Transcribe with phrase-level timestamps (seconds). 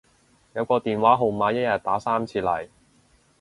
[0.53, 2.69] 有個電話號碼一日打三次嚟